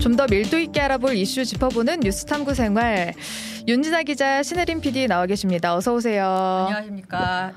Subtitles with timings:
[0.00, 3.12] 좀 더 밀도 있게 알아볼 이슈 짚어보는 뉴스 탐구 생활.
[3.68, 5.74] 윤진아 기자, 신혜림 PD 나와 계십니다.
[5.74, 6.24] 어서 오세요.
[6.26, 7.52] 안녕하십니까.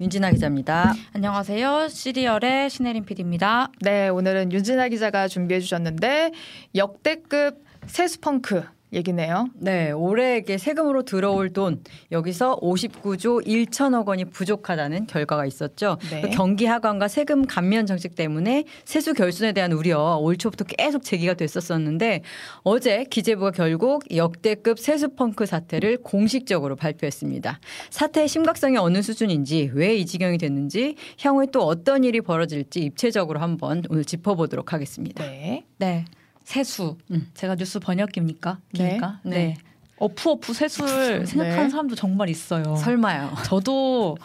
[0.00, 0.94] 윤진아 기자입니다.
[1.14, 1.88] 안녕하세요.
[1.88, 3.70] 시리얼의 신혜림 PD입니다.
[3.80, 6.32] 네, 오늘은 윤진아 기자가 준비해 주셨는데
[6.74, 8.62] 역대급 세수펑크
[8.92, 9.48] 얘기네요.
[9.54, 15.98] 네, 올해에게 세금으로 들어올 돈 여기서 59조 1천억 원이 부족하다는 결과가 있었죠.
[16.10, 16.22] 네.
[16.22, 21.34] 그 경기 하강과 세금 감면 정책 때문에 세수 결순에 대한 우려 올 초부터 계속 제기가
[21.34, 22.22] 됐었었는데
[22.62, 27.60] 어제 기재부가 결국 역대급 세수 펑크 사태를 공식적으로 발표했습니다.
[27.90, 33.82] 사태의 심각성이 어느 수준인지 왜 이 지경이 됐는지 향후에 또 어떤 일이 벌어질지 입체적으로 한번
[33.90, 35.24] 오늘 짚어보도록 하겠습니다.
[35.24, 35.64] 네.
[35.78, 36.04] 네.
[36.54, 36.96] 세수.
[37.12, 37.28] 음.
[37.34, 38.58] 제가 뉴스 번역기입니까?
[38.74, 38.88] 네.
[38.88, 39.20] 기니까?
[39.22, 39.30] 네.
[39.36, 39.56] 네.
[39.98, 41.70] 어프 어프 세수를 생각하는 네.
[41.70, 42.74] 사람도 정말 있어요.
[42.76, 43.32] 설마요.
[43.44, 44.16] 저도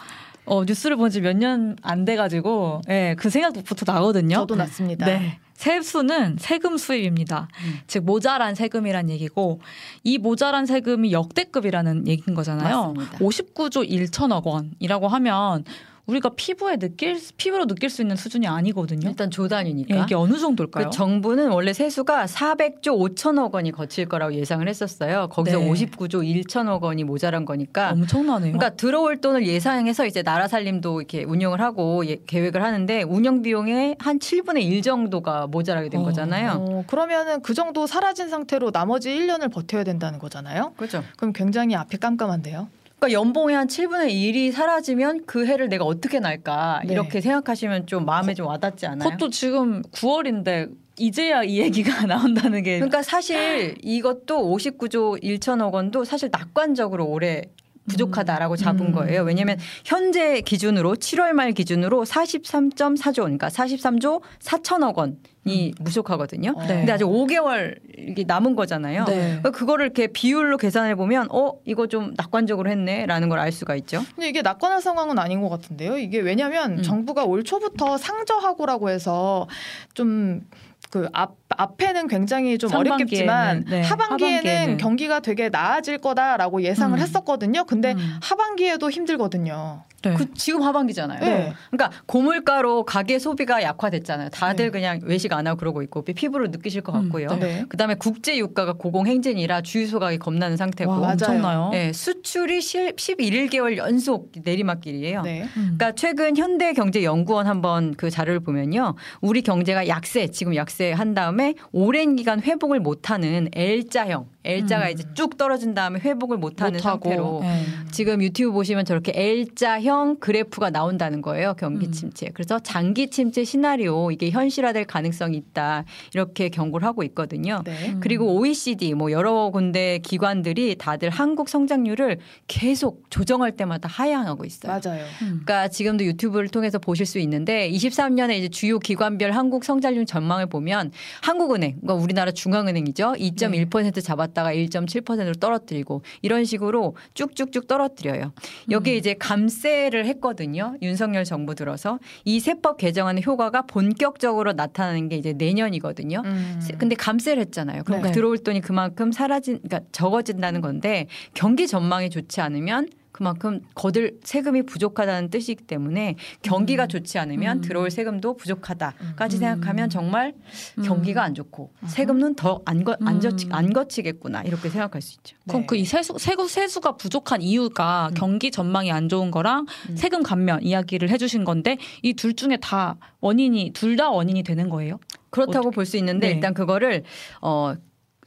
[0.46, 4.36] 어, 뉴스를 본 지 몇 년 안 돼가지고 예, 그 생각부터 나거든요.
[4.38, 5.06] 저도 났습니다.
[5.06, 5.38] 네.
[5.54, 7.48] 세수는 세금 수입입니다.
[7.64, 7.78] 음.
[7.86, 9.60] 즉 모자란 세금이란 얘기고
[10.02, 12.92] 이 모자란 세금이 역대급이라는 얘기인 거잖아요.
[12.94, 13.18] 맞습니다.
[13.18, 15.64] 59조 1천억 원이라고 하면
[16.06, 19.08] 우리가 피부에 느낄 피부로 느낄 수 있는 수준이 아니거든요.
[19.08, 19.96] 일단 조단위니까.
[19.96, 20.84] 예, 이게 어느 정도일까요?
[20.84, 22.82] 그 정부는 원래 세수가 400조
[23.16, 25.28] 5천억 원이 거칠 거라고 예상을 했었어요.
[25.30, 25.68] 거기서 네.
[25.68, 27.90] 59조 1천억 원이 모자란 거니까.
[27.90, 28.52] 엄청나네요.
[28.52, 33.96] 그러니까 들어올 돈을 예상해서 이제 나라 살림도 이렇게 운영을 하고 예- 계획을 하는데 운영 비용의
[33.98, 36.04] 한 7분의 1 정도가 모자라게 된 어.
[36.04, 36.50] 거잖아요.
[36.52, 40.72] 어, 그러면은 그 정도 사라진 상태로 나머지 1년을 버텨야 된다는 거잖아요.
[40.76, 41.02] 그렇죠.
[41.16, 42.68] 그럼 굉장히 앞이 깜깜한데요.
[42.98, 46.92] 그러니까 연봉의 한 7분의 1이 사라지면 그 해를 내가 어떻게 날까 네.
[46.92, 49.10] 이렇게 생각하시면 좀 마음에 좀 와닿지 않아요?
[49.10, 56.30] 그것도 지금 9월인데 이제야 이 얘기가 나온다는 게 그러니까 사실 이것도 59조 1천억 원도 사실
[56.32, 57.50] 낙관적으로 올해
[57.88, 58.92] 부족하다라고 잡은 음.
[58.92, 59.22] 거예요.
[59.22, 66.54] 왜냐하면 현재 기준으로 7월 말 기준으로 43.4조 그러니까 43조 4천억 원이 부족하거든요.
[66.56, 66.62] 어.
[66.62, 66.78] 네.
[66.78, 69.04] 근데 아직 5개월 이게 남은 거잖아요.
[69.04, 69.14] 네.
[69.38, 74.02] 그러니까 그거를 이렇게 비율로 계산해 보면 어 이거 좀 낙관적으로 했네라는 걸 알 수가 있죠.
[74.14, 75.98] 근데 이게 낙관할 상황은 아닌 것 같은데요.
[75.98, 76.82] 이게 왜냐하면 음.
[76.82, 79.46] 정부가 올 초부터 상저하고라고 해서
[79.94, 84.76] 좀그 앞, 앞에는 굉장히 좀 상반기에는, 어렵겠지만 네, 하반기에는, 하반기에는.
[84.78, 87.02] 경기가 되게 나아질 거다라고 예상을 음.
[87.02, 87.64] 했었거든요.
[87.64, 88.18] 근데 음.
[88.22, 89.84] 하반기에도 힘들거든요.
[90.02, 90.14] 네.
[90.14, 91.20] 그 지금 하반기잖아요.
[91.20, 91.52] 네.
[91.70, 94.28] 그러니까 고물가로 가계 소비가 약화됐잖아요.
[94.30, 94.70] 다들 네.
[94.70, 97.28] 그냥 외식 안 하고 그러고 있고 피부로 느끼실 것 음, 같고요.
[97.40, 97.64] 네.
[97.68, 101.12] 그다음에 국제 유가가 고공 행진이라 주유 소각이 겁나는 상태고 와.
[101.12, 101.70] 엄청나요.
[101.72, 105.22] 네, 수출이 11개월 연속 내리막길이에요.
[105.22, 105.42] 네.
[105.56, 105.76] 음.
[105.76, 111.54] 그러니까 최근 현대경제연구원 한번 그 자료를 보면요, 우리 경제가 약세 지금 약세 한 다음 에
[111.72, 114.90] 오랜 기간 회복을 못하는 L자형, L자가 음.
[114.92, 116.78] 이제 쭉 떨어진 다음에 회복을 못하는.
[116.78, 117.64] 상태로 네.
[117.90, 121.54] 지금 유튜브 보시면 저렇게 L자형 그래프가 나온다는 거예요.
[121.58, 121.92] 경기 음.
[121.92, 122.30] 침체.
[122.32, 125.84] 그래서 장기 침체 시나리오 이게 현실화될 가능성이 있다.
[126.14, 127.62] 이렇게 경고를 하고 있거든요.
[127.64, 127.90] 네.
[127.90, 128.00] 음.
[128.00, 134.72] 그리고 OECD 뭐 여러 군데 기관들이 다들 한국 성장률을 계속 조정할 때마다 하향하고 있어요.
[134.72, 135.04] 맞아요.
[135.22, 135.42] 음.
[135.44, 140.92] 그러니까 지금도 유튜브를 통해서 보실 수 있는데 23년에 이제 주요 기관별 한국 성장률 전망을 보면
[141.26, 143.14] 한국은행, 그러니까 우리나라 중앙은행이죠.
[143.18, 148.32] 2.1% 잡았다가 1.7%로 떨어뜨리고 이런 식으로 쭉쭉쭉 떨어뜨려요.
[148.70, 150.76] 여기 에 이제 감세를 했거든요.
[150.82, 156.22] 윤석열 정부 들어서 이 세법 개정안의 효과가 본격적으로 나타나는 게 이제 내년이거든요.
[156.24, 156.60] 음.
[156.78, 157.82] 근데 감세를 했잖아요.
[157.82, 158.12] 그럼 네.
[158.12, 165.30] 들어올 돈이 그만큼 사라진, 그러니까 적어진다는 건데 경기 전망이 좋지 않으면 그만큼 거들 세금이 부족하다는
[165.30, 167.60] 뜻이기 때문에 경기가 좋지 않으면 음.
[167.62, 169.40] 들어올 세금도 부족하다까지 음.
[169.40, 170.34] 생각하면 정말
[170.76, 170.82] 음.
[170.82, 173.54] 경기가 안 좋고 세금은 더안 안, 거치, 음.
[173.54, 175.34] 안 거치겠구나 이렇게 생각할 수 있죠.
[175.48, 175.66] 그럼 네.
[175.66, 178.14] 그이 세수 세수 세수가 부족한 이유가 음.
[178.14, 179.96] 경기 전망이 안 좋은 거랑 음.
[179.96, 184.98] 세금 감면 이야기를 해주신 건데 이 둘 중에 다 원인이 둘 다 원인이 되는 거예요?
[185.30, 186.34] 그렇다고 볼 수 있는데 네.
[186.34, 187.04] 일단 그거를
[187.40, 187.74] 어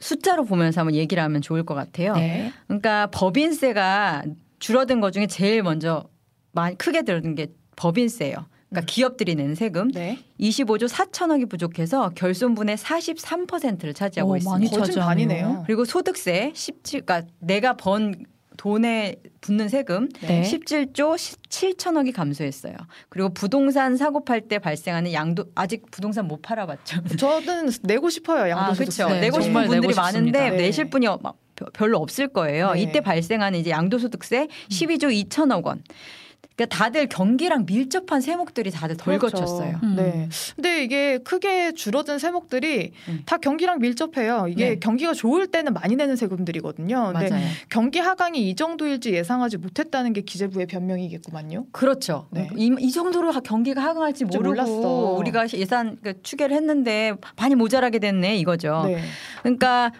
[0.00, 2.14] 숫자로 보면서 한번 얘기를 하면 좋을 것 같아요.
[2.14, 2.52] 네.
[2.66, 4.24] 그러니까 법인세가
[4.60, 6.04] 줄어든 것 중에 제일 먼저
[6.52, 8.46] 많이 크게 들어든 게 법인세예요.
[8.68, 10.18] 그러니까 기업들이 내는 세금 네.
[10.38, 14.52] 25조 4천억이 부족해서 결손분의 43%를 차지하고 어, 있습니다.
[14.52, 15.00] 많이 거진.
[15.02, 15.64] 반이네요.
[15.66, 18.24] 그리고 소득세 17, 그러니까 내가 번
[18.56, 20.42] 돈에 붙는 세금 네.
[20.42, 21.16] 17조
[21.48, 22.74] 7천억이 감소했어요.
[23.08, 27.02] 그리고 부동산 사고 팔 때 발생하는 양도 아직 부동산 못 팔아봤죠.
[27.16, 28.42] 저는 내고 싶어요.
[28.44, 29.04] 아, 양도소득세.
[29.04, 29.14] 그렇죠.
[29.14, 29.94] 네, 내고 싶은 분들이 내고.
[30.00, 30.56] 많은데 네.
[30.56, 31.36] 내실 분이 막
[31.72, 32.72] 별로 없을 거예요.
[32.72, 32.82] 네.
[32.82, 35.82] 이때 발생하는 이제 양도소득세 12조 2천억 원.
[36.60, 39.36] 그러니까 다들 경기랑 밀접한 세목들이 다들 덜 그렇죠.
[39.38, 39.80] 거쳤어요.
[39.82, 39.94] 음.
[39.96, 40.28] 네.
[40.56, 43.22] 근데 이게 크게 줄어든 세목들이 음.
[43.24, 44.46] 다 경기랑 밀접해요.
[44.48, 44.78] 이게 네.
[44.78, 47.12] 경기가 좋을 때는 많이 내는 세금들이거든요.
[47.14, 47.44] 근데 맞아요.
[47.70, 51.66] 경기 하강이 이 정도일지 예상하지 못했다는 게 기재부의 변명이겠구만요.
[51.72, 52.26] 그렇죠.
[52.30, 52.50] 네.
[52.56, 55.14] 이, 이 정도로 경기가 하강할지 모르고 몰랐어.
[55.18, 58.82] 우리가 예산 그 추계를 했는데 많이 모자라게 됐네 이거죠.
[58.86, 59.00] 네.
[59.42, 59.92] 그러니까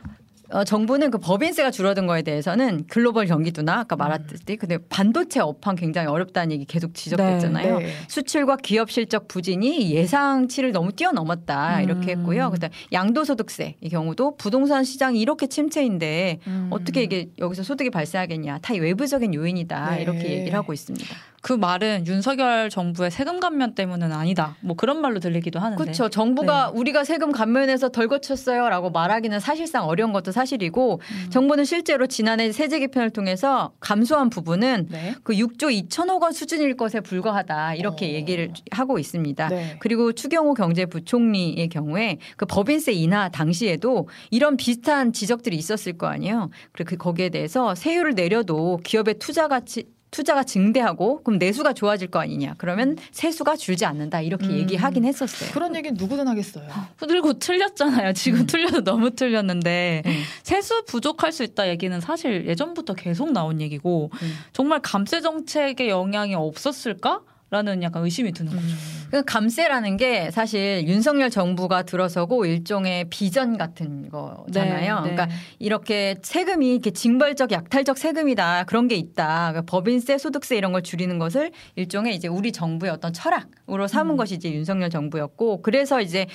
[0.52, 6.08] 어, 정부는 그 법인세가 줄어든 거에 대해서는 글로벌 경기도나 아까 말했듯이 근데 반도체 업황 굉장히
[6.08, 7.78] 어렵다는 얘기 계속 지적됐잖아요.
[7.78, 7.92] 네.
[8.08, 12.18] 수출과 기업 실적 부진이 예상치를 너무 뛰어넘었다 이렇게 음.
[12.18, 12.50] 했고요.
[12.50, 16.68] 그다음 양도소득세 이 경우도 부동산 시장이 이렇게 침체인데 음.
[16.70, 20.02] 어떻게 이게 여기서 소득이 발생하겠냐 다 외부적인 요인이다 네.
[20.02, 21.06] 이렇게 얘기를 하고 있습니다.
[21.40, 24.56] 그 말은 윤석열 정부의 세금 감면 때문은 아니다.
[24.60, 25.82] 뭐 그런 말로 들리기도 하는데.
[25.82, 26.10] 그렇죠.
[26.10, 31.30] 정부가 우리가 세금 감면해서 덜 거쳤어요라고 말하기는 사실상 어려운 것도 사실이고 음.
[31.30, 35.14] 정부는 실제로 지난해 세제 개편을 통해서 감소한 부분은 네.
[35.22, 38.08] 그 6조 2천억 원 수준일 것에 불과하다 이렇게 어.
[38.10, 39.48] 얘기를 하고 있습니다.
[39.48, 39.76] 네.
[39.80, 46.50] 그리고 추경호 경제부총리의 경우에 그 법인세 인하 당시에도 이런 비슷한 지적들이 있었을 거 아니에요.
[46.72, 52.18] 그리고 그 거기에 대해서 세율을 내려도 기업의 투자 가치 투자가 증대하고 그럼 내수가 좋아질 거
[52.18, 52.54] 아니냐.
[52.58, 54.20] 그러면 세수가 줄지 않는다.
[54.20, 54.58] 이렇게 음.
[54.58, 55.50] 얘기하긴 했었어요.
[55.52, 56.68] 그런 얘기는 누구든 하겠어요.
[56.98, 58.12] 그리고 틀렸잖아요.
[58.14, 60.22] 지금 틀려도 너무 틀렸는데 음.
[60.42, 64.38] 세수 부족할 수 있다 얘기는 사실 예전부터 계속 나온 얘기고 음.
[64.52, 67.20] 정말 감세 정책의 영향이 없었을까?
[67.50, 68.66] 라는 약간 의심이 드는 거죠.
[69.10, 75.00] 그 감세라는 게 사실 윤석열 정부가 들어서고 일종의 비전 같은 거잖아요.
[75.00, 75.16] 네, 네.
[75.16, 79.50] 그러니까 이렇게 세금이 이렇게 징벌적 약탈적 세금이다 그런 게 있다.
[79.50, 84.16] 그러니까 법인세, 소득세 이런 걸 줄이는 것을 일종의 이제 우리 정부의 어떤 철학으로 삼은 음.
[84.16, 86.26] 것이 이제 윤석열 정부였고 그래서 이제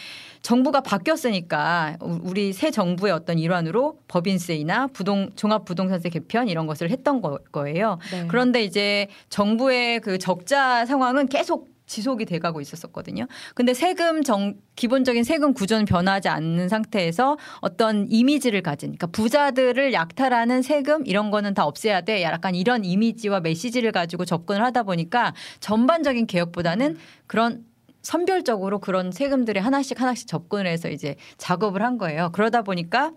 [0.42, 6.92] 정부가 바뀌었으니까 우- 우리 새 정부의 어떤 일환으로 법인세이나 부동 종합 부동산세 개편 이런 것을
[6.92, 8.00] 했던 거, 거예요.
[8.12, 8.26] 네.
[8.28, 13.28] 그런데 이제 정부의 그 적자 상황 은 계속 지속이 돼가고 있었었거든요.
[13.54, 20.62] 근데 세금 정 기본적인 세금 구조는 변하지 않는 상태에서 어떤 이미지를 가진 그러니까 부자들을 약탈하는
[20.62, 22.24] 세금 이런 거는 다 없애야 돼.
[22.24, 26.98] 약간 이런 이미지와 메시지를 가지고 접근을 하다 보니까 전반적인 개혁보다는
[27.28, 27.64] 그런
[28.02, 32.30] 선별적으로 그런 세금들에 하나씩 하나씩 접근을 해서 이제 작업을 한 거예요.
[32.34, 33.12] 그러다 보니까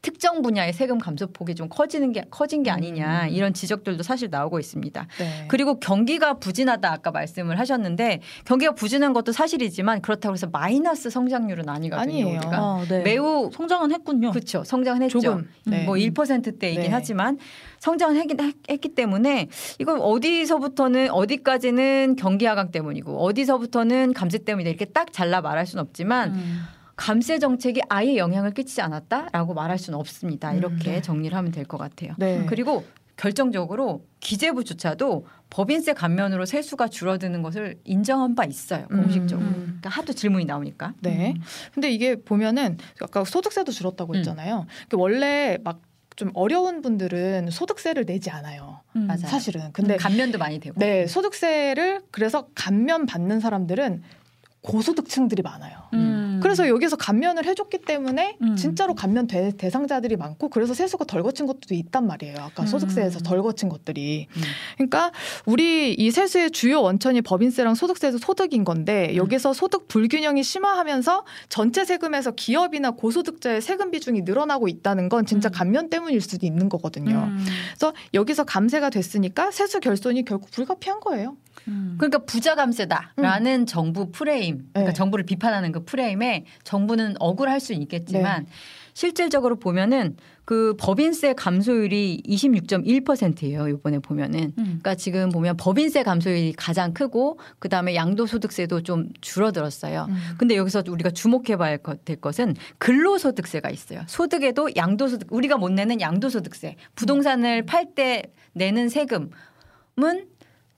[0.00, 5.06] 특정 분야의 세금 감소폭이 좀 커지는 게 커진 게 아니냐 이런 지적들도 사실 나오고 있습니다.
[5.18, 5.44] 네.
[5.48, 12.02] 그리고 경기가 부진하다 아까 말씀을 하셨는데 경기가 부진한 것도 사실이지만 그렇다고 해서 마이너스 성장률은 아니거든요.
[12.02, 12.26] 아니에요.
[12.26, 13.02] 우리가 아, 네.
[13.02, 14.30] 매우 성장은 했군요.
[14.30, 14.64] 그렇죠.
[14.64, 15.20] 성장은 했죠.
[15.20, 15.48] 조금.
[15.64, 15.84] 네.
[15.84, 16.88] 뭐 1%대이긴 네.
[16.90, 17.38] 하지만
[17.78, 18.38] 성장은 했긴
[18.68, 19.48] 했기 때문에
[19.78, 26.34] 이건 어디서부터는 어디까지는 경기 하강 때문이고 어디서부터는 감세 때문이다 이렇게 딱 잘라 말할 수는 없지만
[26.34, 26.62] 음.
[26.96, 30.52] 감세 정책이 아예 영향을 끼치지 않았다라고 말할 수는 없습니다.
[30.52, 31.02] 이렇게 음, 네.
[31.02, 32.14] 정리를 하면 될 것 같아요.
[32.18, 32.44] 네.
[32.46, 32.84] 그리고
[33.16, 38.86] 결정적으로 기재부조차도 법인세 감면으로 세수가 줄어드는 것을 인정한 바 있어요.
[38.90, 39.46] 음, 공식적으로.
[39.48, 39.62] 음.
[39.80, 40.94] 그러니까 하도 질문이 나오니까.
[41.00, 41.34] 네.
[41.72, 44.18] 근데 이게 보면은 아까 소득세도 줄었다고 음.
[44.18, 44.66] 했잖아요.
[44.88, 45.80] 그 원래 막
[46.14, 48.80] 좀 어려운 분들은 소득세를 내지 않아요.
[48.96, 49.08] 음.
[49.16, 49.72] 사실은.
[49.72, 50.78] 근데 감면도 많이 되고.
[50.78, 54.02] 네, 소득세를 그래서 감면 받는 사람들은
[54.60, 55.88] 고소득층들이 많아요.
[56.42, 56.44] 음.
[56.44, 58.56] 그래서 여기서 감면을 해줬기 때문에 음.
[58.56, 62.36] 진짜로 감면 대, 대상자들이 많고 그래서 세수가 덜 거친 것도 있단 말이에요.
[62.38, 62.66] 아까 음.
[62.66, 64.26] 소득세에서 덜 거친 것들이.
[64.36, 64.42] 음.
[64.76, 65.12] 그러니까
[65.46, 72.32] 우리 이 세수의 주요 원천이 법인세랑 소득세에서 소득인 건데 여기서 소득 불균형이 심화하면서 전체 세금에서
[72.32, 75.52] 기업이나 고소득자의 세금 비중이 늘어나고 있다는 건 진짜 음.
[75.52, 77.28] 감면 때문일 수도 있는 거거든요.
[77.30, 77.44] 음.
[77.70, 81.36] 그래서 여기서 감세가 됐으니까 세수 결손이 결국 불가피한 거예요.
[81.68, 81.94] 음.
[81.98, 84.92] 그러니까 부자 감세다라는 정부 프레임, 그러니까 네.
[84.92, 88.46] 정부를 비판하는 그 프레임에 정부는 억울할 수 있겠지만
[88.94, 93.68] 실질적으로 보면은 그 법인세 감소율이 26.1%예요.
[93.68, 94.52] 이번에 보면은.
[94.58, 94.64] 음.
[94.64, 100.06] 그러니까 지금 보면 법인세 감소율이 가장 크고 그다음에 양도소득세도 좀 줄어들었어요.
[100.08, 100.16] 음.
[100.38, 104.02] 근데 여기서 우리가 주목해 봐야 될 것은 근로소득세가 있어요.
[104.08, 108.22] 소득에도 양도소득 우리가 못 내는 양도소득세, 부동산을 팔 때
[108.54, 109.30] 내는 세금은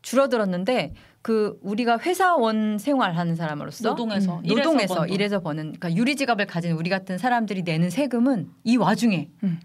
[0.04, 0.92] 줄어들었는데
[1.23, 5.06] 그 우리가 회사원 생활하는 사람으로서 노동에서 음, 노동에서.
[5.06, 9.58] 일해서 버는 그러니까 유리 지갑을 가진 우리 같은 사람들이 내는 세금은 이 와중에 음.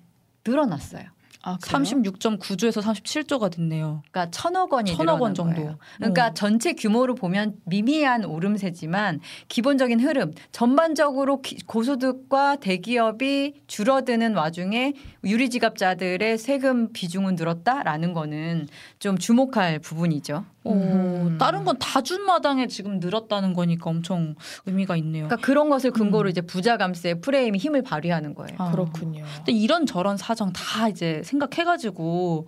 [0.47, 1.03] 늘어났어요.
[1.41, 1.83] 아, 그래요?
[1.83, 4.03] 36.9조에서 37조가 됐네요.
[4.11, 5.55] 그러니까 천억 원이 천억 원 정도.
[5.55, 5.77] 거예요.
[5.97, 6.33] 그러니까 어.
[6.33, 14.93] 전체 규모로 보면 미미한 오름세지만 기본적인 흐름 전반적으로 기- 고소득과 대기업이 줄어드는 와중에
[15.23, 18.67] 유리지갑자들의 세금 비중은 늘었다라는 거는
[18.99, 20.43] 좀 주목할 부분이죠.
[20.65, 21.37] 어, 음.
[21.39, 25.27] 다른 건 다 준 마당에 지금 늘었다는 거니까 엄청 의미가 있네요.
[25.27, 26.31] 그러니까 그런 것을 근거로 음.
[26.31, 28.55] 이제 부자 감세 프레임이 힘을 발휘하는 거예요.
[28.57, 28.71] 아.
[28.71, 29.23] 그렇군요.
[29.37, 32.47] 근데 이런 저런 사정 다 이제 생각해가지고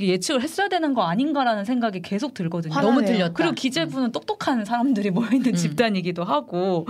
[0.00, 2.74] 예측을 했어야 되는 거 아닌가라는 생각이 계속 들거든요.
[2.74, 2.94] 화나네요.
[2.94, 3.34] 너무 틀렸다.
[3.34, 5.54] 그리고 기재부는 똑똑한 사람들이 모여있는 음.
[5.54, 6.88] 집단이기도 하고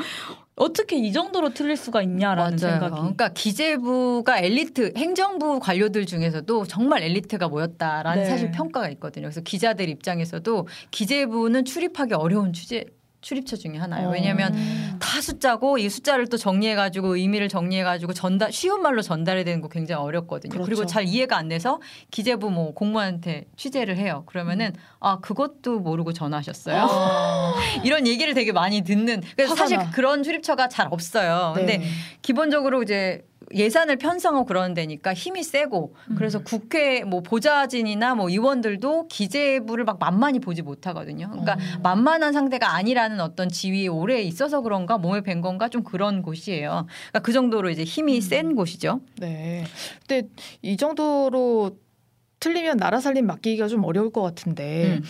[0.56, 2.72] 어떻게 이 정도로 틀릴 수가 있냐라는 맞아요.
[2.72, 8.28] 생각이 그러니까 기재부가 엘리트 행정부 관료들 중에서도 정말 엘리트가 모였다라는 네.
[8.28, 9.26] 사실 평가가 있거든요.
[9.26, 12.84] 그래서 기자들 입장에서도 기재부는 출입하기 어려운 취재
[13.22, 14.10] 출입처 중에 하나예요.
[14.10, 14.96] 왜냐하면 음.
[15.00, 20.02] 다 숫자고 이 숫자를 또 정리해가지고 의미를 정리해가지고 전달 쉬운 말로 전달해야 되는 거 굉장히
[20.02, 20.50] 어렵거든요.
[20.50, 20.66] 그렇죠.
[20.66, 24.24] 그리고 잘 이해가 안 돼서 기재부 뭐 공무원한테 취재를 해요.
[24.26, 26.82] 그러면은 아 그것도 모르고 전화하셨어요.
[26.90, 27.54] 어.
[27.84, 29.22] 이런 얘기를 되게 많이 듣는.
[29.36, 29.90] 그래서 사실 나.
[29.90, 31.52] 그런 출입처가 잘 없어요.
[31.54, 31.84] 근데 네.
[32.22, 33.24] 기본적으로 이제
[33.54, 40.38] 예산을 편성하고 그러는 데니까 힘이 세고 그래서 국회 뭐 보좌진이나 뭐 의원들도 기재부를 막 만만히
[40.38, 41.30] 보지 못하거든요.
[41.30, 46.86] 그러니까 만만한 상대가 아니라는 어떤 지위에 오래 있어서 그런가 몸에 밴 건가 좀 그런 곳이에요.
[47.08, 49.00] 그러니까 그 정도로 이제 힘이 센 곳이죠.
[49.18, 49.64] 네.
[50.06, 50.28] 근데
[50.62, 51.76] 이 정도로
[52.42, 55.02] 틀리면 나라 살림 맡기기가 좀 어려울 것 같은데 음.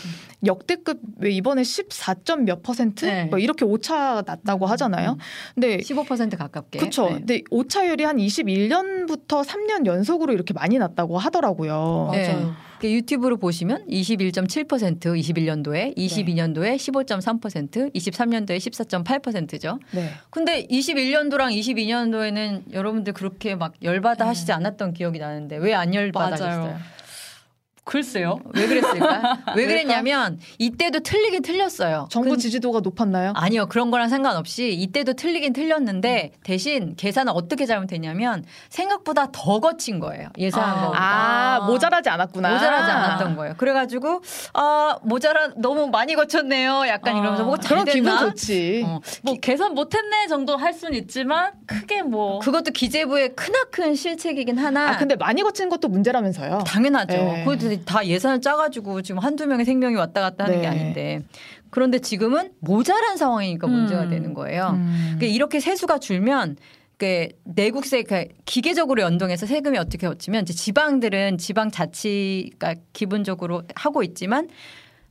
[0.45, 3.25] 역대급 왜 이번에 14점 몇 퍼센트 네.
[3.25, 5.17] 뭐 이렇게 오차 났다고 하잖아요.
[5.55, 6.79] 근데 15% 가깝게.
[6.79, 7.09] 그렇죠.
[7.09, 7.15] 네.
[7.15, 12.11] 근데 오차율이 한 21년부터 3년 연속으로 이렇게 많이 났다고 하더라고요.
[12.13, 12.29] 네.
[12.35, 12.55] 맞아요.
[12.81, 19.79] 그 유튜브로 보시면 21.7% 21년도에, 22년도에 15.3%, 23년도에 14.8%죠.
[19.93, 20.11] 네.
[20.31, 26.77] 근데 21년도랑 22년도에는 여러분들 그렇게 막 열받아 하시지 않았던 기억이 나는데 왜 안 열받아셨어요?
[27.85, 28.39] 글쎄요.
[28.55, 29.39] 왜 그랬을까?
[29.57, 32.07] 왜 그랬냐면 이때도 틀리긴 틀렸어요.
[32.11, 33.33] 정부 근- 지지도가 높았나요?
[33.35, 40.29] 아니요 그런 거랑 상관없이 이때도 틀리긴 틀렸는데 대신 계산은 어떻게 잘못했냐면 생각보다 더 거친 거예요
[40.39, 40.81] 예상한 아.
[40.83, 42.53] 거보다 아, 모자라지 않았구나.
[42.53, 43.55] 모자라지 않았던 거예요.
[43.59, 44.23] 그래 가지고
[44.55, 46.85] 아 모자라 너무 많이 거쳤네요.
[46.87, 47.19] 약간 아.
[47.19, 48.21] 이러면서 뭐 그런 잘 기분 됐나?
[48.31, 48.83] 좋지.
[48.87, 54.59] 어, 뭐 계산 못 했네 정도 할 수는 있지만 크게 뭐 그것도 기재부의 크나큰 실책이긴
[54.59, 54.91] 하나.
[54.91, 56.61] 아 근데 많이 거친 것도 문제라면서요.
[56.65, 57.13] 당연하죠.
[57.17, 57.45] 네.
[57.45, 60.67] 그것도 다 예산을 짜가지고 지금 한두 명의 생명이 왔다 갔다 하는 게 네.
[60.69, 61.21] 아닌데.
[61.71, 64.11] 그런데 지금은 모자란 상황이니까 문제가 음.
[64.11, 64.73] 되는 거예요.
[64.75, 65.15] 음.
[65.17, 66.57] 그러니까 이렇게 세수가 줄면
[66.99, 70.07] 그 내국세 그 기계적으로 연동해서 세금이 어떻게
[70.45, 74.49] 이제 지방들은 지방 자치가 기본적으로 하고 있지만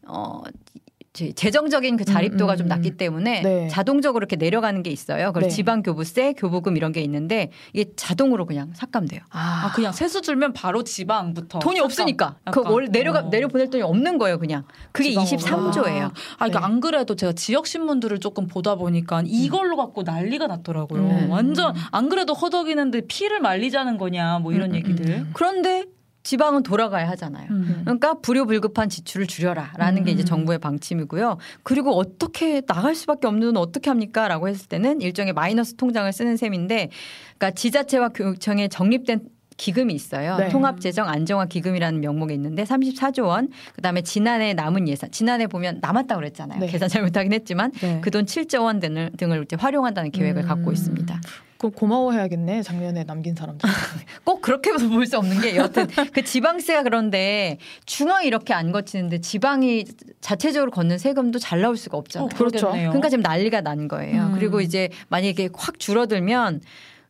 [0.08, 0.80] 어 제-
[1.14, 2.70] 재정적인 그 자립도가 음, 음, 좀 음.
[2.70, 3.68] 낮기 때문에 네.
[3.68, 5.34] 자동적으로 이렇게 내려가는 게 있어요.
[5.34, 5.56] 그래서 네.
[5.56, 9.20] 지방 교부세, 교부금 이런 게 있는데 이게 자동으로 그냥 삭감돼요.
[9.30, 12.36] 아, 아 그냥 세수 줄면 바로 지방부터 돈이 어, 잠깐, 없으니까.
[12.52, 13.30] 그 원래 내려가 어.
[13.30, 14.64] 내려 보낼 돈이 없는 거예요, 그냥.
[14.94, 15.72] 그게 지방으로.
[15.72, 16.12] 23조예요.
[16.38, 16.66] 아, 이거 네.
[16.66, 21.02] 안 그래도 제가 지역 신문들을 조금 보다 보니까 이걸로 갖고 난리가 났더라고요.
[21.02, 21.30] 음.
[21.30, 25.28] 완전 안 그래도 허덕이는데 피를 말리자는 거냐 뭐 이런 음, 음, 얘기들.
[25.34, 25.86] 그런데
[26.32, 27.48] 지방은 돌아가야 하잖아요.
[27.50, 27.82] 음.
[27.84, 30.26] 그러니까 불효불급한 지출을 줄여라라는 게 이제 음.
[30.26, 31.38] 정부의 방침이고요.
[31.64, 36.90] 그리고 어떻게 나갈 수밖에 없는 돈 어떻게 합니까라고 했을 때는 일종의 마이너스 통장을 쓰는 셈인데,
[37.38, 40.38] 그러니까 지자체와 교육청에 적립된 기금이 있어요.
[40.38, 40.48] 네.
[40.48, 43.50] 통합재정 안정화 기금이라는 명목이 있는데 34조 원.
[43.76, 45.12] 그다음에 지난해 남은 예산.
[45.12, 46.62] 지난해 보면 남았다고 그랬잖아요.
[46.62, 46.68] 네.
[46.68, 48.00] 계산 잘못하긴 했지만 네.
[48.00, 50.48] 그돈 7조 원 등을 등을 이제 활용한다는 계획을 음.
[50.48, 51.20] 갖고 있습니다.
[51.62, 52.64] 그럼 고마워해야겠네.
[52.64, 53.70] 작년에 남긴 사람들.
[54.26, 59.86] 꼭 그렇게 볼수 없는 게 여튼 그 지방세가 그런데 중앙이 이렇게 안 거치는데 지방이
[60.22, 62.26] 자체적으로 걷는 세금도 잘 나올 수가 없잖아요.
[62.26, 62.90] 어, 그렇겠네요.
[62.90, 64.24] 그러니까 지금 난리가 난 거예요.
[64.24, 64.32] 음.
[64.34, 66.62] 그리고 이제 만약에 확 줄어들면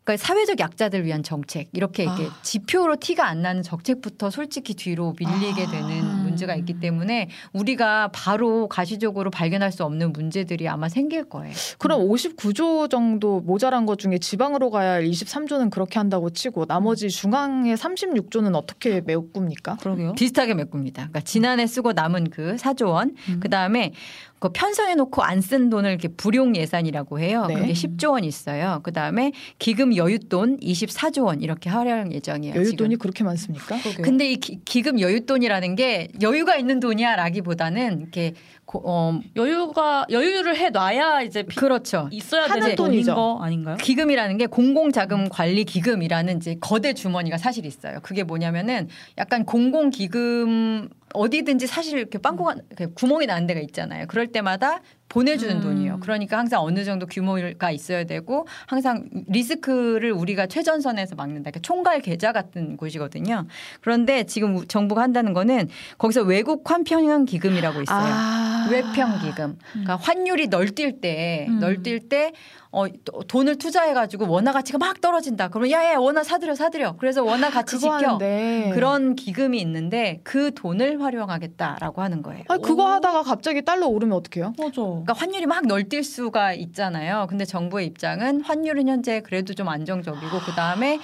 [0.04, 2.40] 그러니까 사회적 약자들 위한 정책 이렇게 이렇게 아.
[2.42, 5.72] 지표로 티가 안 나는 정책부터 솔직히 뒤로 밀리게 아.
[5.72, 11.54] 되는 문제가 있기 때문에 우리가 바로 가시적으로 발견할 수 없는 문제들이 아마 생길 거예요.
[11.78, 17.76] 그럼 59조 정도 모자란 것 중에 지방으로 가야 할 23조는 그렇게 한다고 치고 나머지 중앙의
[17.78, 19.78] 36조는 어떻게 메웁니까?
[19.78, 20.14] 그러게요.
[20.14, 21.04] 비슷하게 메꿉니다.
[21.04, 23.40] 그러니까 지난해 쓰고 남은 그 4조 원, 음.
[23.42, 23.94] 그 다음에
[24.42, 27.46] 그 편성해 놓고 안 쓴 돈을 이렇게 불용 예산이라고 해요.
[27.48, 27.54] 네.
[27.54, 28.80] 그게 10조 원 있어요.
[28.84, 32.56] 그 다음에 기금 여윳돈 24조 원 이렇게 활용 예정이에요.
[32.56, 32.98] 여윳돈이 지금.
[32.98, 33.78] 그렇게 많습니까?
[34.04, 38.34] 근데 이 기, 금 여윳돈이라는 게 여유가 있는 돈이야라기보다는 이렇게
[38.66, 42.08] 고, 어, 여유가 여유를 해 놔야 이제 피- 그렇죠.
[42.12, 43.14] 있어야 되는 돈이죠.
[43.14, 43.78] 거 아닌가요?
[43.78, 48.00] 기금이라는 게 공공자금 관리 기금이라는 이제 거대 주머니가 사실 있어요.
[48.02, 48.88] 그게 뭐냐면은
[49.20, 52.56] 약간 공공기금 어디든지 사실 이렇게 빵꾸가
[52.96, 54.06] 구멍이 나는 데가 있잖아요.
[54.08, 55.62] 그럴 때마다 보내주는 음.
[55.62, 56.00] 돈이에요.
[56.00, 61.52] 그러니까 항상 어느 정도 규모가 있어야 되고 항상 리스크를 우리가 최전선에서 막는다.
[61.52, 63.46] 그러니까 총괄 계좌 같은 곳이거든요.
[63.82, 68.00] 그런데 지금 정부가 한다는 거는 거기서 외국 환평형 기금이라고 있어요.
[68.00, 68.51] 아.
[68.70, 69.58] 외평 기금.
[69.72, 71.60] 그러니까 환율이 널뛸 때, 음.
[71.60, 72.34] 널뛸 때,
[72.72, 75.50] 어, 또 돈을 투자해가지고 원화 가치가 막 떨어진다.
[75.50, 76.96] 그러면 야, 야, 원화 사들여, 사들여.
[76.98, 77.94] 그래서 원화 가치 지켜.
[77.94, 82.44] 하는데 그런 기금이 있는데 그 돈을 활용하겠다라고 하는 거예요.
[82.48, 84.54] 아 그거 하다가 갑자기 달러 오르면 어떡해요?
[84.58, 84.82] 맞아.
[84.82, 87.28] 그러니까 환율이 막 널뛸 수가 있잖아요.
[87.30, 91.00] 근데 정부의 입장은 환율은 현재 그래도 좀 안정적이고 그 다음에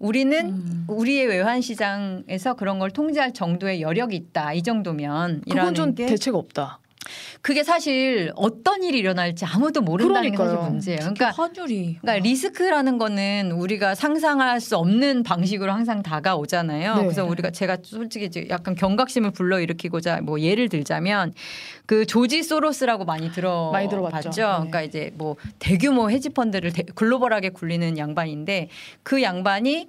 [0.00, 0.84] 우리는 음.
[0.88, 4.52] 우리의 외환 시장에서 그런 걸 통제할 정도의 여력이 있다.
[4.52, 6.80] 이 정도면 그건 이라는 좀게 대책 없다.
[7.40, 10.70] 그게 사실 어떤 일이 일어날지 아무도 모른다는 게 사실 그러니까요.
[10.70, 10.98] 문제예요.
[11.00, 16.94] 그러니까 환율이 그러니까 리스크라는 거는 우리가 상상할 수 없는 방식으로 항상 다가오잖아요.
[16.94, 17.02] 네.
[17.02, 21.32] 그래서 우리가 제가 솔직히 이제 약간 경각심을 불러일으키고자 뭐 예를 들자면
[21.86, 24.30] 그 조지 소로스라고 많이 들어 많이 들어봤죠.
[24.30, 24.34] 네.
[24.36, 28.68] 그러니까 이제 뭐 대규모 헤지 펀드를 대- 글로벌하게 굴리는 양반인데
[29.02, 29.88] 그 양반이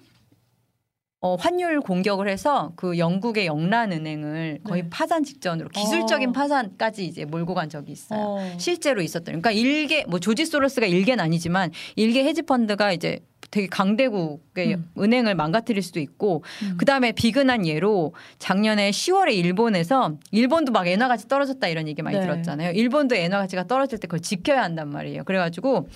[1.23, 4.89] 어, 환율 공격을 해서 그 영국의 영란은행을 거의 네.
[4.89, 6.31] 파산 직전으로 기술적인 어.
[6.33, 8.19] 파산까지 이제 몰고 간 적이 있어요.
[8.19, 8.57] 어.
[8.57, 9.27] 실제로 있었던.
[9.27, 14.89] 그러니까 일개 뭐 조지 소로스가 일개는 아니지만 일개 헤지 펀드가 이제 되게 강대국의 음.
[14.99, 16.75] 은행을 망가뜨릴 수도 있고 음.
[16.75, 22.23] 그다음에 비근한 예로 작년에 10월에 일본에서 일본도 막 엔화 가치 떨어졌다 이런 얘기 많이 네.
[22.23, 22.71] 들었잖아요.
[22.71, 25.23] 일본도 엔화 가치가 떨어질 때 그걸 지켜야 한단 말이에요.
[25.23, 25.87] 그래 가지고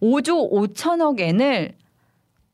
[0.00, 1.74] 5조 5천억 엔을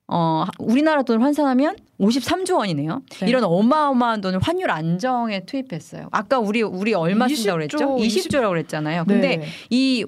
[0.09, 3.03] 어 우리나라 돈을 환산하면 53조 원이네요.
[3.21, 3.29] 네.
[3.29, 6.09] 이런 어마어마한 돈을 환율 안정에 투입했어요.
[6.13, 7.97] 아까 우리 우리 얼마 쓴다고 20조, 그랬죠?
[7.99, 9.05] 20 20조라고 그랬잖아요.
[9.05, 9.47] 근데 네.
[9.71, 10.05] 이,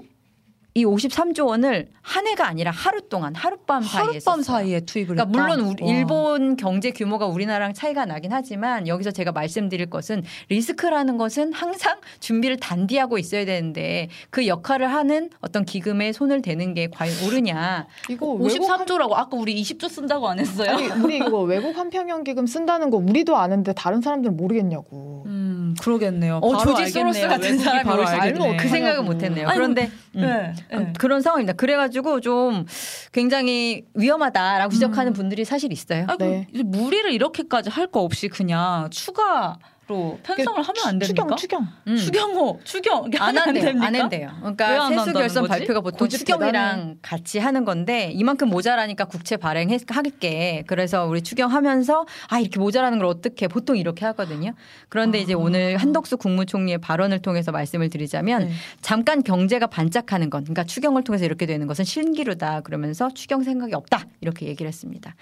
[0.78, 4.42] 이 53조 원을 한 해가 아니라 하루 동안 하룻밤 사이에 하룻밤.
[4.42, 5.54] 사이에 투입을 그러니까 했다.
[5.56, 5.90] 물론 우리 와.
[5.92, 12.58] 일본 경제 규모가 우리나라랑 차이가 나긴 하지만 여기서 제가 말씀드릴 것은 리스크라는 것은 항상 준비를
[12.58, 17.88] 단디하고 있어야 되는데 그 역할을 하는 어떤 기금에 손을 대는 게 과연 옳으냐.
[18.08, 20.70] 이거 외국 53조라고 아까 우리 20조 쓴다고 안 했어요?
[20.70, 25.24] 아니 우리 이거 외국 환평형 기금 쓴다는 거 우리도 아는데 다른 사람들은 모르겠냐고.
[25.26, 26.36] 음 그러겠네요.
[26.36, 27.12] 어, 바로 조지 알겠네요.
[27.12, 28.44] 소로스 같은 사람이 바로 올수 알겠네.
[28.44, 29.12] 알면 그 생각을 하냐고.
[29.12, 29.48] 못했네요.
[29.48, 30.20] 아니, 그런데 음.
[30.20, 30.92] 네, 음, 네.
[30.98, 31.54] 그런 상황입니다.
[31.54, 32.64] 그래가지고 좀
[33.12, 36.06] 굉장히 위험하다라고 지적하는 분들이 사실 있어요.
[36.08, 36.46] 아, 네.
[36.52, 36.62] 네.
[36.62, 39.58] 무리를 이렇게까지 할 거 없이 그냥 추가
[39.88, 41.34] 로 편성을 하면 안 됩니까?
[41.34, 41.68] 추경 추경.
[41.86, 41.96] 음.
[41.96, 43.82] 추경호, 추경 이게 안 하면 안 한대요.
[43.82, 44.28] 안 한대요.
[44.34, 45.50] 왜 그러니까 안 세수 결선 거지?
[45.50, 46.98] 발표가 보통 추경이랑.
[47.00, 50.64] 같이 하는 건데 이만큼 모자라니까 국채 발행할게.
[50.66, 54.52] 그래서 우리 추경하면서 아 이렇게 모자라는 걸 어떻게 보통 이렇게 하거든요.
[54.90, 55.38] 그런데 이제 아.
[55.38, 58.52] 오늘 한덕수 국무총리의 발언을 통해서 말씀을 드리자면 네.
[58.82, 64.04] 잠깐 경제가 반짝하는 건 그러니까 추경을 통해서 이렇게 되는 것은 신기루다 그러면서 추경 생각이 없다
[64.20, 65.14] 이렇게 얘기를 했습니다.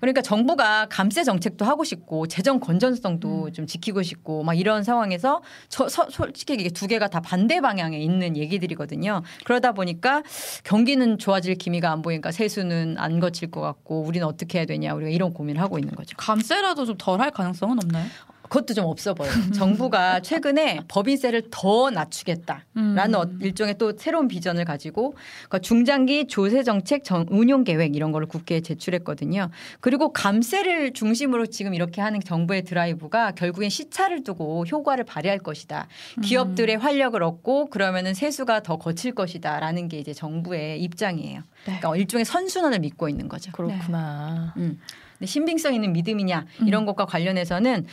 [0.00, 5.88] 그러니까 정부가 감세 정책도 하고 싶고 재정 건전성도 좀 지키고 싶고 막 이런 상황에서 저,
[5.88, 9.22] 서- 솔직히 이게 두 개가 다 반대 방향에 있는 얘기들이거든요.
[9.44, 10.22] 그러다 보니까
[10.64, 15.10] 경기는 좋아질 기미가 안 보이니까 세수는 안 거칠 것 같고 우리는 어떻게 해야 되냐 우리가
[15.10, 16.16] 이런 고민을 하고 있는 거죠.
[16.16, 18.06] 감세라도 좀 덜 할 가능성은 없나요?
[18.52, 19.32] 그것도 좀 없어 보여요.
[19.56, 25.14] 정부가 최근에 법인세를 더 낮추겠다라는 어- 일종의 또 새로운 비전을 가지고
[25.48, 29.48] 그러니까 중장기 조세 정책 정- 운용 계획 이런 거를 국회에 제출했거든요.
[29.80, 35.88] 그리고 감세를 중심으로 지금 이렇게 하는 정부의 드라이브가 결국엔 시차를 두고 효과를 발휘할 것이다.
[36.22, 41.38] 기업들의 활력을 얻고 그러면은 세수가 더 거칠 것이다라는 게 이제 정부의 입장이에요.
[41.40, 41.44] 네.
[41.78, 43.50] 그러니까 일종의 선순환을 믿고 있는 거죠.
[43.52, 44.52] 그렇구나.
[44.58, 44.78] 음.
[45.18, 47.86] 근데 신빙성 있는 믿음이냐 이런 것과 관련해서는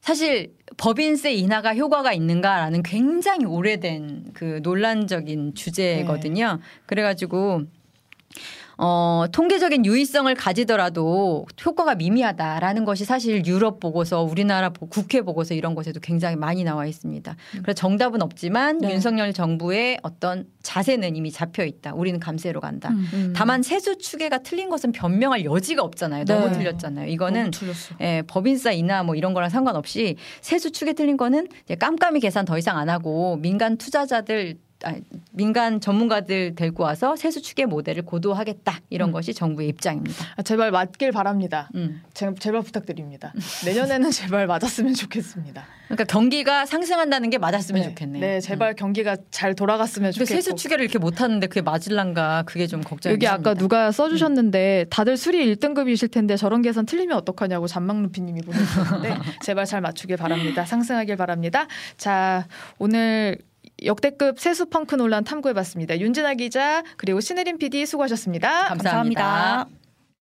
[0.00, 6.58] 사실 법인세 인하가 효과가 있는가라는 굉장히 오래된 그 논란적인 주제거든요.
[6.86, 7.62] 그래가지고
[8.82, 15.74] 어, 통계적인 유의성을 가지더라도 효과가 미미하다라는 것이 사실 유럽 보고서 우리나라 보- 국회 보고서 이런
[15.74, 17.36] 곳에도 굉장히 많이 나와 있습니다.
[17.62, 18.92] 그래서 정답은 없지만 네.
[18.92, 21.92] 윤석열 정부의 어떤 자세는 이미 잡혀 있다.
[21.92, 22.88] 우리는 감세로 간다.
[22.88, 23.06] 음.
[23.12, 23.32] 음.
[23.36, 26.24] 다만 세수 추계가 틀린 것은 변명할 여지가 없잖아요.
[26.24, 26.52] 너무 네.
[26.52, 27.06] 틀렸잖아요.
[27.08, 27.96] 이거는 틀렸어.
[28.00, 32.56] 예, 법인세 인하 뭐 이런 거랑 상관없이 세수 추계 틀린 거는 이제 깜깜이 계산 더
[32.56, 34.69] 이상 안 하고 민간 투자자들 아,
[35.32, 39.12] 민간 전문가들 데리고 와서 세수 추계 모델을 고도하겠다 이런 음.
[39.12, 40.24] 것이 정부의 입장입니다.
[40.36, 41.68] 아, 제발 맞길 바랍니다.
[41.74, 42.02] 음.
[42.14, 43.32] 제, 제발 부탁드립니다.
[43.64, 45.64] 내년에는 제발 맞았으면 좋겠습니다.
[45.86, 47.88] 그러니까 경기가 상승한다는 게 맞았으면 네.
[47.88, 48.20] 좋겠네요.
[48.20, 50.26] 네, 제발 경기가 잘 돌아갔으면 좋겠고.
[50.26, 53.54] 세수 추계를 이렇게 못 하는데 그게 맞을란가 그게 좀 걱정이 여기 아까.
[53.54, 60.16] 누가 써주셨는데 다들 수리 1등급이실 텐데 저런 계산 틀리면 어떡하냐고 잔망루피님이 보내주셨는데 제발 잘 맞추길
[60.16, 60.64] 바랍니다.
[60.64, 61.66] 상승하길 바랍니다.
[61.96, 62.46] 자
[62.78, 63.38] 오늘
[63.84, 65.98] 역대급 세수 펑크 논란 탐구해봤습니다.
[66.00, 69.22] 윤진아 기자 그리고 신혜림 PD 수고하셨습니다 감사합니다.
[69.24, 69.79] 감사합니다.